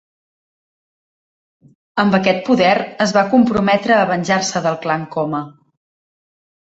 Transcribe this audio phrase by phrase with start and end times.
[2.03, 2.71] Amb aquest poder,
[3.05, 5.43] es va comprometre a venjar-se del clan Koma.